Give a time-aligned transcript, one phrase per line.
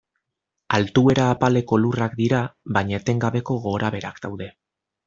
[0.77, 2.41] Altuera apaleko lurrak dira
[2.79, 4.55] baina etengabeko gorabeherak daude.